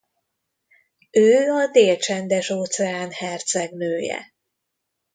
Ő 1.11 1.51
a 1.51 1.67
Dél-Csendes-óceán 1.71 3.11
hercegnője. 3.11 4.33